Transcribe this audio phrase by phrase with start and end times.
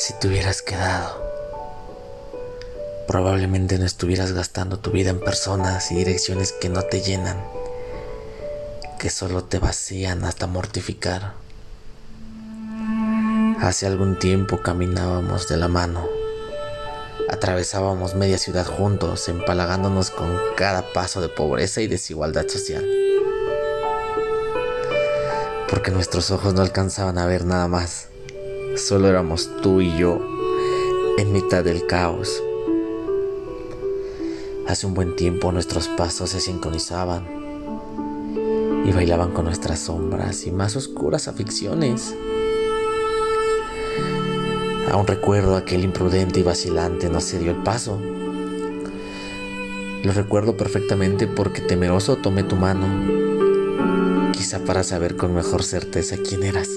[0.00, 1.22] Si te hubieras quedado,
[3.06, 7.44] probablemente no estuvieras gastando tu vida en personas y direcciones que no te llenan,
[8.98, 11.34] que solo te vacían hasta mortificar.
[13.60, 16.08] Hace algún tiempo caminábamos de la mano,
[17.28, 22.86] atravesábamos media ciudad juntos, empalagándonos con cada paso de pobreza y desigualdad social.
[25.68, 28.06] Porque nuestros ojos no alcanzaban a ver nada más.
[28.76, 30.20] Solo éramos tú y yo
[31.18, 32.42] en mitad del caos.
[34.66, 37.26] Hace un buen tiempo nuestros pasos se sincronizaban
[38.84, 42.14] y bailaban con nuestras sombras y más oscuras aficiones.
[44.92, 48.00] Aún recuerdo aquel imprudente y vacilante no se dio el paso.
[50.04, 52.86] Lo recuerdo perfectamente porque temeroso tomé tu mano,
[54.32, 56.68] quizá para saber con mejor certeza quién eras.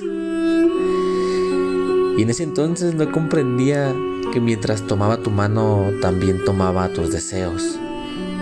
[2.15, 3.93] Y en ese entonces no comprendía
[4.31, 7.79] que mientras tomaba tu mano también tomaba tus deseos,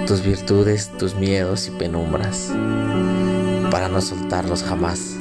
[0.07, 2.51] tus virtudes, tus miedos y penumbras,
[3.71, 5.15] para no soltarlos jamás.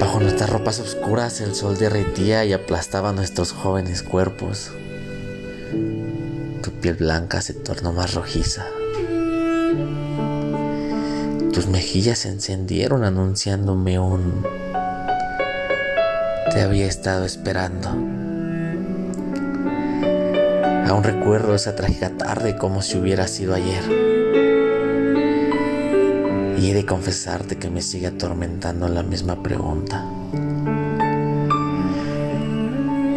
[0.00, 4.72] Bajo nuestras ropas oscuras el sol derretía y aplastaba nuestros jóvenes cuerpos.
[6.62, 8.64] Tu piel blanca se tornó más rojiza.
[11.54, 14.44] Tus mejillas se encendieron anunciándome un...
[16.50, 17.90] Te había estado esperando.
[20.88, 23.84] Aún recuerdo esa trágica tarde como si hubiera sido ayer.
[26.58, 30.04] Y he de confesarte que me sigue atormentando la misma pregunta.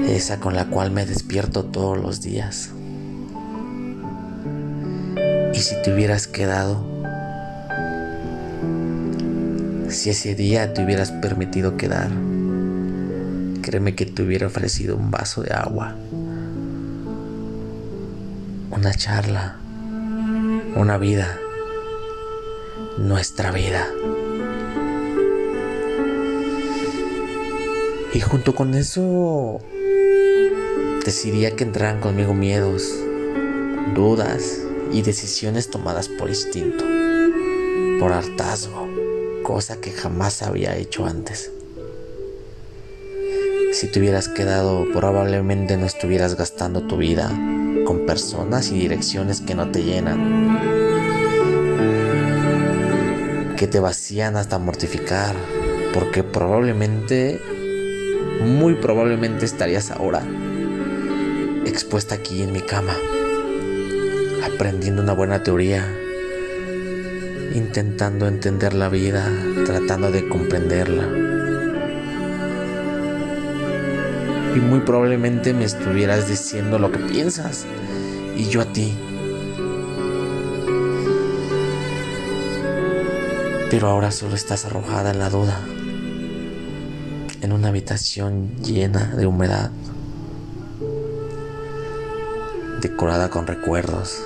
[0.07, 2.69] Esa con la cual me despierto todos los días.
[5.55, 6.96] ¿Y si te hubieras quedado?
[9.89, 12.09] Si ese día te hubieras permitido quedar,
[13.61, 15.95] créeme que te hubiera ofrecido un vaso de agua,
[18.69, 19.55] una charla,
[20.75, 21.39] una vida,
[22.97, 23.87] nuestra vida.
[28.13, 29.61] Y junto con eso,
[31.05, 32.93] decidiría que entraran conmigo miedos,
[33.95, 34.59] dudas
[34.91, 36.83] y decisiones tomadas por instinto,
[37.99, 38.86] por hartazgo
[39.47, 41.53] cosa que jamás había hecho antes.
[43.71, 47.29] Si te hubieras quedado, probablemente no estuvieras gastando tu vida
[47.85, 50.59] con personas y direcciones que no te llenan,
[53.55, 55.33] que te vacían hasta mortificar,
[55.93, 57.41] porque probablemente,
[58.43, 60.23] muy probablemente estarías ahora
[61.65, 62.97] expuesta aquí en mi cama,
[64.43, 65.87] aprendiendo una buena teoría
[67.53, 69.29] intentando entender la vida,
[69.65, 71.03] tratando de comprenderla.
[74.55, 77.65] Y muy probablemente me estuvieras diciendo lo que piensas
[78.35, 78.97] y yo a ti.
[83.69, 85.59] Pero ahora solo estás arrojada en la duda,
[87.41, 89.71] en una habitación llena de humedad,
[92.81, 94.23] decorada con recuerdos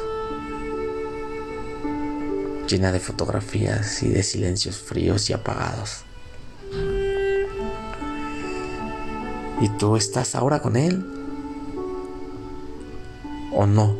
[2.68, 6.04] llena de fotografías y de silencios fríos y apagados.
[9.62, 11.06] ¿Y tú estás ahora con él?
[13.54, 13.98] ¿O no?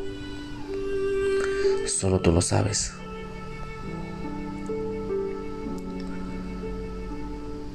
[1.88, 2.94] Solo tú lo sabes.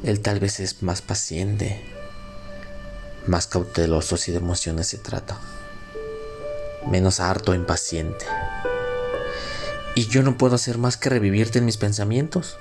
[0.03, 1.85] Él tal vez es más paciente,
[3.27, 5.39] más cauteloso si de emociones se trata,
[6.89, 8.25] menos harto e impaciente.
[9.97, 12.59] Y yo no puedo hacer más que revivirte en mis pensamientos,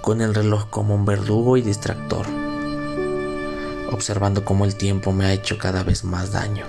[0.00, 2.26] con el reloj como un verdugo y distractor,
[3.92, 6.64] observando cómo el tiempo me ha hecho cada vez más daño.